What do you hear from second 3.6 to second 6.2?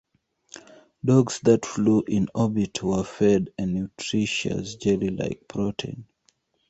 nutritious jelly-like protein.